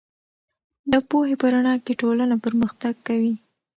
د 0.91 0.93
پوهې 1.09 1.35
په 1.41 1.47
رڼا 1.53 1.75
کې 1.85 1.93
ټولنه 2.01 2.35
پرمختګ 2.45 2.93
کوي. 3.07 3.33